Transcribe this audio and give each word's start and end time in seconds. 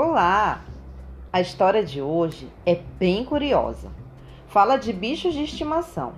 Olá! 0.00 0.64
A 1.32 1.40
história 1.40 1.82
de 1.82 2.00
hoje 2.00 2.48
é 2.64 2.76
bem 3.00 3.24
curiosa. 3.24 3.90
Fala 4.46 4.76
de 4.76 4.92
bichos 4.92 5.34
de 5.34 5.42
estimação. 5.42 6.12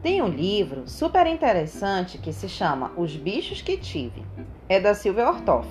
Tem 0.00 0.22
um 0.22 0.28
livro 0.28 0.84
super 0.86 1.26
interessante 1.26 2.18
que 2.18 2.32
se 2.32 2.48
chama 2.48 2.92
Os 2.96 3.16
Bichos 3.16 3.60
que 3.60 3.76
Tive. 3.76 4.24
É 4.68 4.78
da 4.78 4.94
Silvia 4.94 5.28
Ortoff. 5.28 5.68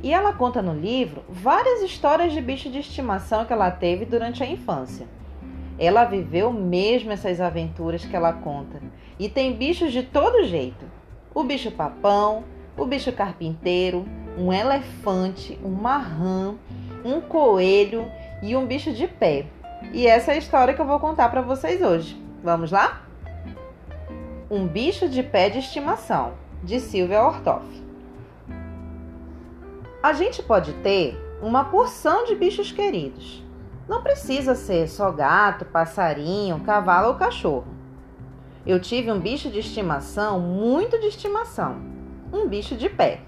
E 0.00 0.14
ela 0.14 0.32
conta 0.34 0.62
no 0.62 0.72
livro 0.72 1.24
várias 1.28 1.82
histórias 1.82 2.32
de 2.32 2.40
bichos 2.40 2.70
de 2.70 2.78
estimação 2.78 3.44
que 3.44 3.52
ela 3.52 3.72
teve 3.72 4.04
durante 4.04 4.44
a 4.44 4.46
infância. 4.46 5.08
Ela 5.76 6.04
viveu 6.04 6.52
mesmo 6.52 7.10
essas 7.10 7.40
aventuras 7.40 8.04
que 8.04 8.14
ela 8.14 8.32
conta. 8.32 8.80
E 9.18 9.28
tem 9.28 9.52
bichos 9.56 9.90
de 9.90 10.04
todo 10.04 10.46
jeito: 10.46 10.86
o 11.34 11.42
bicho 11.42 11.72
papão, 11.72 12.44
o 12.78 12.86
bicho 12.86 13.10
carpinteiro, 13.10 14.06
um 14.36 14.52
elefante, 14.52 15.58
uma 15.62 15.96
rã, 15.96 16.54
um 17.04 17.20
coelho 17.20 18.10
e 18.42 18.54
um 18.54 18.66
bicho 18.66 18.92
de 18.92 19.08
pé. 19.08 19.46
E 19.92 20.06
essa 20.06 20.32
é 20.32 20.34
a 20.34 20.38
história 20.38 20.74
que 20.74 20.80
eu 20.80 20.86
vou 20.86 21.00
contar 21.00 21.28
para 21.30 21.40
vocês 21.40 21.80
hoje. 21.80 22.20
Vamos 22.42 22.70
lá? 22.70 23.02
Um 24.50 24.66
bicho 24.66 25.08
de 25.08 25.22
pé 25.22 25.48
de 25.48 25.58
estimação, 25.58 26.34
de 26.62 26.78
Silvia 26.80 27.22
Ortoff. 27.22 27.66
A 30.02 30.12
gente 30.12 30.42
pode 30.42 30.72
ter 30.74 31.18
uma 31.42 31.64
porção 31.64 32.24
de 32.24 32.34
bichos 32.34 32.70
queridos. 32.70 33.42
Não 33.88 34.02
precisa 34.02 34.54
ser 34.54 34.88
só 34.88 35.10
gato, 35.10 35.64
passarinho, 35.64 36.60
cavalo 36.60 37.08
ou 37.08 37.14
cachorro. 37.14 37.66
Eu 38.66 38.80
tive 38.80 39.12
um 39.12 39.20
bicho 39.20 39.48
de 39.48 39.60
estimação, 39.60 40.40
muito 40.40 40.98
de 40.98 41.06
estimação, 41.06 41.76
um 42.32 42.48
bicho 42.48 42.74
de 42.76 42.88
pé. 42.88 43.20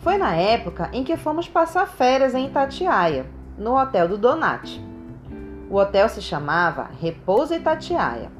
Foi 0.00 0.16
na 0.16 0.34
época 0.34 0.88
em 0.92 1.02
que 1.02 1.16
fomos 1.16 1.48
passar 1.48 1.86
férias 1.86 2.32
em 2.34 2.46
Itatiaia, 2.46 3.26
no 3.56 3.76
hotel 3.76 4.06
do 4.06 4.16
Donati. 4.16 4.80
O 5.68 5.76
hotel 5.76 6.08
se 6.08 6.22
chamava 6.22 6.88
Repouso 7.00 7.52
Itatiaia 7.52 8.30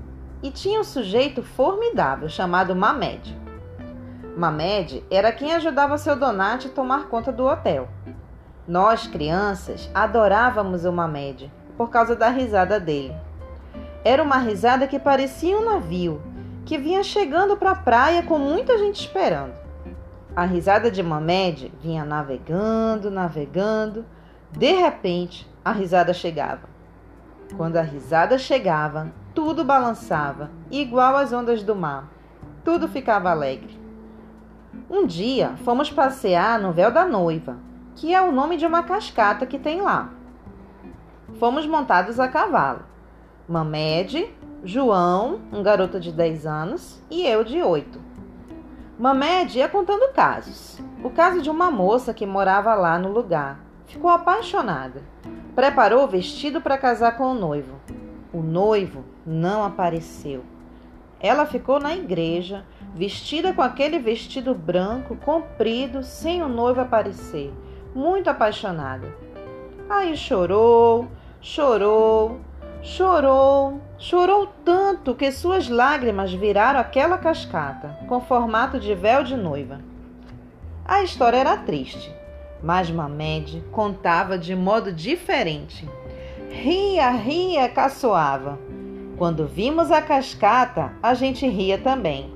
e 0.41 0.53
tinha 0.53 0.81
um 0.81 0.84
sujeito 0.84 1.42
formidável 1.42 2.28
chamado 2.28 2.77
Mamed. 2.77 3.37
Mamed 4.37 5.05
era 5.11 5.33
quem 5.33 5.53
ajudava 5.53 5.98
seu 5.98 6.15
Donati 6.15 6.69
a 6.69 6.70
tomar 6.70 7.09
conta 7.09 7.33
do 7.33 7.45
hotel. 7.45 7.89
Nós, 8.67 9.09
crianças, 9.09 9.91
adorávamos 9.93 10.84
o 10.84 10.93
Mamed 10.93 11.53
por 11.77 11.91
causa 11.91 12.15
da 12.15 12.28
risada 12.28 12.78
dele. 12.78 13.15
Era 14.05 14.22
uma 14.22 14.39
risada 14.39 14.87
que 14.87 14.98
parecia 14.98 15.59
um 15.59 15.65
navio 15.65 16.22
que 16.65 16.78
vinha 16.78 17.03
chegando 17.03 17.56
para 17.56 17.72
a 17.72 17.77
praia 17.77 18.22
com 18.22 18.39
muita 18.39 18.78
gente 18.78 19.00
esperando. 19.00 19.67
A 20.39 20.44
risada 20.44 20.89
de 20.89 21.03
Mamed 21.03 21.72
vinha 21.83 22.05
navegando, 22.05 23.11
navegando. 23.11 24.06
De 24.53 24.70
repente, 24.70 25.50
a 25.64 25.72
risada 25.72 26.14
chegava. 26.14 26.69
Quando 27.56 27.77
a 27.77 27.83
risada 27.83 28.39
chegava, 28.39 29.12
tudo 29.34 29.64
balançava, 29.64 30.48
igual 30.70 31.16
às 31.16 31.33
ondas 31.33 31.64
do 31.64 31.75
mar. 31.75 32.09
Tudo 32.64 32.86
ficava 32.86 33.31
alegre. 33.33 33.77
Um 34.89 35.09
dia 35.09 35.56
fomos 35.64 35.91
passear 35.91 36.61
no 36.61 36.70
Véu 36.70 36.92
da 36.92 37.05
Noiva, 37.05 37.56
que 37.97 38.14
é 38.14 38.22
o 38.22 38.31
nome 38.31 38.56
de 38.56 38.64
uma 38.64 38.84
cascata 38.84 39.44
que 39.44 39.59
tem 39.59 39.81
lá. 39.81 40.09
Fomos 41.41 41.66
montados 41.66 42.20
a 42.20 42.28
cavalo. 42.28 42.84
Mamed, 43.48 44.33
João, 44.62 45.41
um 45.53 45.64
garoto 45.64 45.98
de 45.98 46.12
10 46.12 46.47
anos, 46.47 47.03
e 47.11 47.27
eu 47.27 47.42
de 47.42 47.61
8. 47.61 48.06
Mamed 48.98 49.56
ia 49.56 49.68
contando 49.68 50.12
casos. 50.12 50.77
O 51.04 51.10
caso 51.10 51.41
de 51.41 51.48
uma 51.48 51.70
moça 51.70 52.12
que 52.12 52.27
morava 52.27 52.74
lá 52.74 52.98
no 52.98 53.12
lugar. 53.12 53.60
Ficou 53.86 54.10
apaixonada. 54.10 55.02
Preparou 55.54 56.02
o 56.02 56.08
vestido 56.08 56.60
para 56.60 56.76
casar 56.76 57.16
com 57.16 57.31
o 57.31 57.34
noivo. 57.34 57.76
O 58.32 58.42
noivo 58.42 59.04
não 59.25 59.62
apareceu. 59.62 60.42
Ela 61.20 61.47
ficou 61.47 61.78
na 61.78 61.94
igreja, 61.94 62.64
vestida 62.92 63.53
com 63.53 63.62
aquele 63.62 64.00
vestido 64.00 64.53
branco, 64.53 65.14
comprido, 65.16 66.03
sem 66.03 66.42
o 66.42 66.48
noivo 66.48 66.81
aparecer, 66.81 67.53
muito 67.94 68.28
apaixonada. 68.28 69.06
Aí 69.88 70.16
chorou, 70.16 71.08
chorou, 71.41 72.41
Chorou, 72.81 73.81
chorou 73.99 74.47
tanto 74.65 75.15
que 75.15 75.33
suas 75.33 75.69
lágrimas 75.69 76.33
viraram 76.33 76.78
aquela 76.78 77.19
cascata, 77.19 77.99
com 78.06 78.21
formato 78.21 78.78
de 78.78 78.94
véu 78.94 79.25
de 79.25 79.37
noiva. 79.37 79.81
A 80.84 81.03
história 81.03 81.38
era 81.38 81.56
triste, 81.56 82.15
mas 82.62 82.88
Mamed 82.88 83.65
contava 83.72 84.38
de 84.38 84.55
modo 84.55 84.93
diferente. 84.93 85.88
Ria, 86.50 87.11
ria, 87.11 87.69
caçoava. 87.69 88.59
Quando 89.17 89.49
vimos 89.49 89.91
a 89.91 90.00
cascata, 90.00 90.93
a 91.03 91.15
gente 91.15 91.47
ria 91.49 91.78
também. 91.78 92.33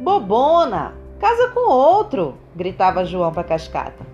Bobona, 0.00 0.94
casa 1.20 1.50
com 1.50 1.70
outro, 1.70 2.38
gritava 2.56 3.04
João 3.04 3.30
para 3.30 3.42
a 3.42 3.44
cascata. 3.44 4.11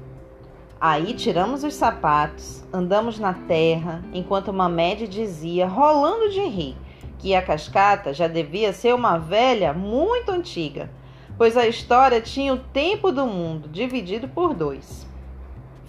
Aí 0.80 1.12
tiramos 1.12 1.64
os 1.64 1.74
sapatos, 1.74 2.64
andamos 2.72 3.18
na 3.18 3.34
terra, 3.34 4.00
enquanto 4.14 4.52
Mamed 4.52 5.08
dizia, 5.08 5.66
rolando 5.66 6.30
de 6.30 6.40
rir, 6.40 6.76
que 7.18 7.34
a 7.34 7.42
cascata 7.42 8.14
já 8.14 8.28
devia 8.28 8.72
ser 8.72 8.94
uma 8.94 9.18
velha 9.18 9.72
muito 9.72 10.30
antiga, 10.30 10.88
pois 11.36 11.56
a 11.56 11.66
história 11.66 12.20
tinha 12.20 12.54
o 12.54 12.58
tempo 12.58 13.10
do 13.10 13.26
mundo 13.26 13.68
dividido 13.68 14.28
por 14.28 14.54
dois. 14.54 15.04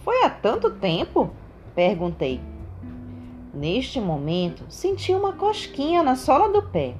Foi 0.03 0.23
há 0.23 0.29
tanto 0.29 0.71
tempo? 0.71 1.29
perguntei. 1.75 2.41
Neste 3.53 4.01
momento, 4.01 4.63
senti 4.69 5.13
uma 5.13 5.33
cosquinha 5.33 6.01
na 6.01 6.15
sola 6.15 6.51
do 6.51 6.63
pé, 6.63 6.95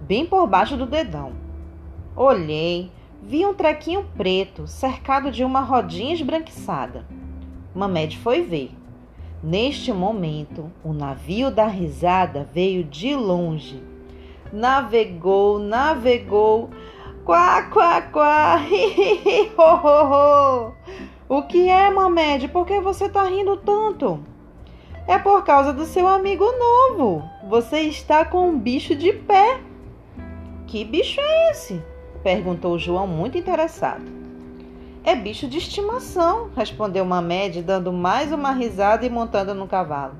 bem 0.00 0.24
por 0.24 0.46
baixo 0.46 0.74
do 0.74 0.86
dedão. 0.86 1.34
Olhei, 2.16 2.90
vi 3.22 3.44
um 3.44 3.52
trequinho 3.52 4.06
preto 4.16 4.66
cercado 4.66 5.30
de 5.30 5.44
uma 5.44 5.60
rodinha 5.60 6.14
esbranquiçada. 6.14 7.04
Mamed 7.76 8.16
foi 8.16 8.40
ver. 8.40 8.70
Neste 9.42 9.92
momento, 9.92 10.72
o 10.82 10.94
navio 10.94 11.50
da 11.50 11.66
risada 11.66 12.48
veio 12.50 12.82
de 12.82 13.14
longe. 13.14 13.82
Navegou, 14.50 15.58
navegou. 15.58 16.70
Quá, 17.22 17.64
quá, 17.64 18.00
quá. 18.00 18.56
Hi, 18.64 19.52
ho, 19.58 19.62
ho, 19.62 20.06
ho. 20.10 20.72
O 21.28 21.42
que 21.42 21.68
é, 21.68 21.90
Mamed? 21.90 22.48
Por 22.48 22.64
que 22.64 22.80
você 22.80 23.04
está 23.04 23.24
rindo 23.24 23.58
tanto? 23.58 24.20
É 25.06 25.18
por 25.18 25.44
causa 25.44 25.70
do 25.74 25.84
seu 25.84 26.06
amigo 26.06 26.46
novo. 26.46 27.22
Você 27.46 27.80
está 27.80 28.24
com 28.24 28.48
um 28.48 28.58
bicho 28.58 28.94
de 28.94 29.12
pé. 29.12 29.60
Que 30.66 30.82
bicho 30.82 31.20
é 31.20 31.50
esse? 31.50 31.82
perguntou 32.22 32.78
João, 32.78 33.06
muito 33.06 33.36
interessado. 33.36 34.15
É 35.06 35.14
bicho 35.14 35.46
de 35.46 35.58
estimação, 35.58 36.50
respondeu 36.56 37.04
Mamed, 37.04 37.62
dando 37.62 37.92
mais 37.92 38.32
uma 38.32 38.50
risada 38.50 39.06
e 39.06 39.08
montando 39.08 39.54
no 39.54 39.68
cavalo. 39.68 40.16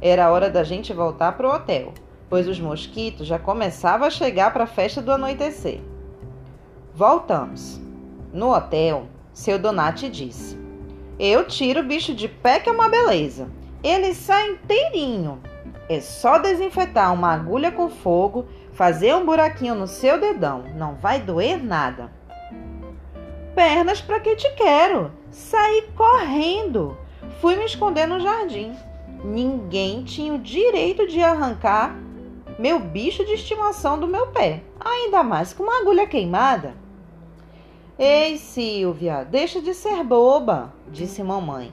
Era 0.00 0.30
hora 0.30 0.48
da 0.48 0.64
gente 0.64 0.94
voltar 0.94 1.32
para 1.32 1.46
o 1.46 1.54
hotel, 1.54 1.92
pois 2.26 2.48
os 2.48 2.58
mosquitos 2.58 3.26
já 3.26 3.38
começavam 3.38 4.06
a 4.06 4.10
chegar 4.10 4.50
para 4.50 4.64
a 4.64 4.66
festa 4.66 5.02
do 5.02 5.12
anoitecer. 5.12 5.82
Voltamos. 6.94 7.78
No 8.32 8.54
hotel, 8.56 9.08
seu 9.30 9.58
Donati 9.58 10.08
disse: 10.08 10.58
Eu 11.18 11.46
tiro 11.46 11.80
o 11.80 11.86
bicho 11.86 12.14
de 12.14 12.28
pé, 12.28 12.60
que 12.60 12.70
é 12.70 12.72
uma 12.72 12.88
beleza. 12.88 13.50
Ele 13.82 14.14
sai 14.14 14.52
inteirinho. 14.52 15.38
É 15.86 16.00
só 16.00 16.38
desinfetar 16.38 17.12
uma 17.12 17.34
agulha 17.34 17.70
com 17.70 17.90
fogo, 17.90 18.46
fazer 18.72 19.14
um 19.14 19.26
buraquinho 19.26 19.74
no 19.74 19.86
seu 19.86 20.18
dedão. 20.18 20.64
Não 20.78 20.94
vai 20.94 21.20
doer 21.20 21.62
nada 21.62 22.16
pernas 23.58 24.00
para 24.00 24.20
que 24.20 24.36
te 24.36 24.48
quero. 24.54 25.10
Saí 25.32 25.82
correndo. 25.96 26.96
Fui 27.40 27.56
me 27.56 27.64
esconder 27.64 28.06
no 28.06 28.20
jardim. 28.20 28.72
Ninguém 29.24 30.04
tinha 30.04 30.32
o 30.32 30.38
direito 30.38 31.08
de 31.08 31.20
arrancar 31.20 31.98
meu 32.56 32.78
bicho 32.78 33.24
de 33.24 33.32
estimação 33.32 33.98
do 33.98 34.06
meu 34.06 34.28
pé, 34.28 34.62
ainda 34.78 35.24
mais 35.24 35.52
com 35.52 35.64
uma 35.64 35.80
agulha 35.80 36.06
queimada. 36.06 36.76
Ei, 37.98 38.38
Silvia, 38.38 39.24
deixa 39.24 39.60
de 39.60 39.74
ser 39.74 40.04
boba, 40.04 40.72
disse 40.86 41.20
mamãe. 41.20 41.72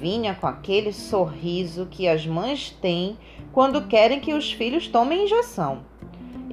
Vinha 0.00 0.34
com 0.34 0.48
aquele 0.48 0.92
sorriso 0.92 1.86
que 1.86 2.08
as 2.08 2.26
mães 2.26 2.76
têm 2.82 3.16
quando 3.52 3.86
querem 3.86 4.18
que 4.18 4.34
os 4.34 4.50
filhos 4.50 4.88
tomem 4.88 5.22
injeção. 5.22 5.82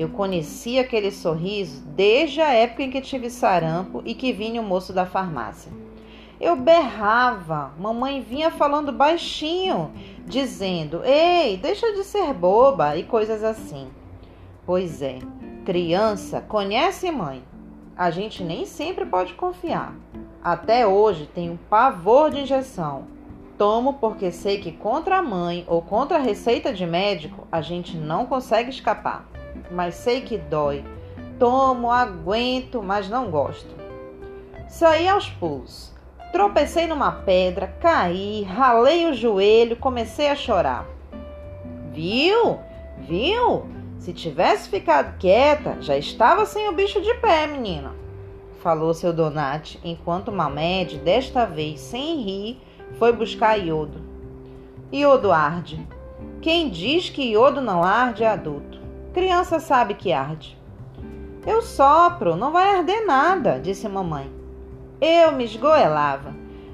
Eu 0.04 0.10
conheci 0.10 0.78
aquele 0.78 1.12
sorriso 1.12 1.82
desde 1.96 2.42
a 2.42 2.52
época 2.52 2.84
em 2.84 2.92
que 2.92 3.00
tive 3.00 3.30
sarampo 3.30 4.02
e 4.04 4.14
que 4.14 4.34
vinha 4.34 4.60
o 4.60 4.66
moço 4.66 4.92
da 4.92 5.06
farmácia. 5.06 5.72
Eu 6.42 6.58
berrava, 6.58 7.72
mamãe 7.80 8.20
vinha 8.20 8.52
falando 8.52 8.92
baixinho, 8.92 9.94
dizendo: 10.26 11.02
Ei, 11.06 11.56
deixa 11.56 11.94
de 11.94 12.04
ser 12.04 12.34
boba 12.34 12.98
e 12.98 13.04
coisas 13.04 13.46
assim. 13.46 13.88
Pois 14.66 15.02
é, 15.02 15.20
criança 15.64 16.42
conhece 16.42 17.10
mãe. 17.10 17.42
A 17.96 18.12
gente 18.12 18.44
nem 18.44 18.66
sempre 18.66 19.06
pode 19.06 19.36
confiar. 19.36 19.96
Até 20.44 20.86
hoje 20.86 21.30
tenho 21.34 21.58
pavor 21.70 22.30
de 22.30 22.42
injeção. 22.42 23.08
Tomo 23.58 23.94
porque 23.94 24.34
sei 24.34 24.60
que 24.60 24.74
contra 24.74 25.20
a 25.20 25.24
mãe 25.24 25.64
ou 25.66 25.82
contra 25.82 26.18
a 26.18 26.22
receita 26.22 26.74
de 26.74 26.86
médico 26.86 27.48
a 27.50 27.62
gente 27.62 27.96
não 27.96 28.26
consegue 28.26 28.70
escapar. 28.70 29.32
Mas 29.72 29.96
sei 29.96 30.22
que 30.22 30.38
dói. 30.38 30.84
Tomo, 31.40 31.92
aguento, 31.92 32.82
mas 32.82 33.10
não 33.10 33.30
gosto. 33.30 33.74
Saí 34.68 35.08
aos 35.08 35.30
pulos. 35.30 35.94
Tropecei 36.32 36.88
numa 36.88 37.12
pedra, 37.12 37.68
caí, 37.80 38.42
ralei 38.44 39.06
o 39.06 39.14
joelho, 39.14 39.76
comecei 39.76 40.30
a 40.30 40.36
chorar. 40.36 40.88
Viu? 41.92 42.60
Viu? 42.98 43.68
Se 44.00 44.12
tivesse 44.12 44.68
ficado 44.68 45.18
quieta, 45.18 45.78
já 45.80 45.96
estava 45.96 46.46
sem 46.46 46.68
o 46.68 46.74
bicho 46.74 47.00
de 47.02 47.14
pé, 47.16 47.46
menina. 47.48 47.94
Falou 48.62 48.94
seu 48.94 49.14
Donati, 49.14 49.80
enquanto 49.84 50.32
Mamed, 50.32 50.98
desta 50.98 51.46
vez 51.46 51.80
sem 51.80 52.22
rir, 52.22 52.62
foi 52.98 53.12
buscar 53.12 53.58
iodo. 53.58 54.02
Iodo 54.92 55.32
arde. 55.32 55.88
Quem 56.42 56.70
diz 56.70 57.10
que 57.10 57.32
iodo 57.32 57.62
não 57.62 57.84
arde 57.84 58.24
é 58.24 58.28
adulto. 58.28 58.83
Criança 59.14 59.60
sabe 59.60 59.94
que 59.94 60.12
arde. 60.12 60.58
Eu 61.46 61.62
sopro, 61.62 62.36
não 62.36 62.52
vai 62.52 62.78
arder 62.78 63.06
nada, 63.06 63.60
disse 63.60 63.88
mamãe. 63.88 64.32
Eu 65.00 65.32
me 65.34 65.44
esgoelava. 65.44 66.34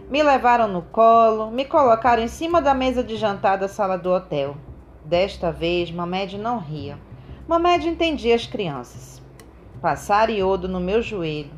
Me 0.09 0.23
levaram 0.23 0.67
no 0.67 0.81
colo, 0.81 1.51
me 1.51 1.65
colocaram 1.65 2.23
em 2.23 2.27
cima 2.29 2.61
da 2.61 2.73
mesa 2.73 3.03
de 3.03 3.17
jantar 3.17 3.57
da 3.57 3.67
sala 3.67 3.97
do 3.97 4.09
hotel. 4.09 4.55
Desta 5.03 5.51
vez, 5.51 5.91
Mamed 5.91 6.37
não 6.37 6.59
ria. 6.59 6.97
Mamed 7.45 7.89
entendia 7.89 8.35
as 8.35 8.45
crianças. 8.45 9.21
Passaram 9.81 10.33
iodo 10.33 10.67
no 10.67 10.79
meu 10.79 11.01
joelho. 11.01 11.51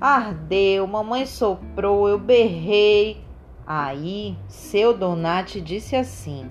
Ardeu, 0.00 0.86
mamãe 0.86 1.26
soprou, 1.26 2.08
eu 2.08 2.18
berrei. 2.18 3.22
Aí, 3.66 4.36
seu 4.48 4.96
Donati 4.96 5.60
disse 5.60 5.94
assim: 5.94 6.50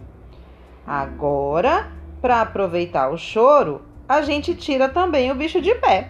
Agora, 0.85 1.91
para 2.21 2.41
aproveitar 2.41 3.09
o 3.09 3.17
choro, 3.17 3.81
a 4.07 4.21
gente 4.21 4.55
tira 4.55 4.87
também 4.87 5.31
o 5.31 5.35
bicho 5.35 5.61
de 5.61 5.73
pé. 5.75 6.09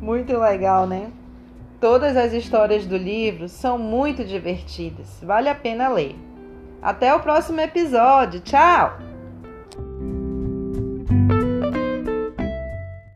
Muito 0.00 0.36
legal, 0.38 0.86
né? 0.86 1.10
Todas 1.80 2.16
as 2.16 2.32
histórias 2.32 2.84
do 2.84 2.96
livro 2.96 3.48
são 3.48 3.78
muito 3.78 4.24
divertidas, 4.24 5.18
vale 5.22 5.48
a 5.48 5.54
pena 5.54 5.88
ler. 5.88 6.14
Até 6.82 7.14
o 7.14 7.20
próximo 7.20 7.60
episódio, 7.60 8.40
tchau! 8.40 9.09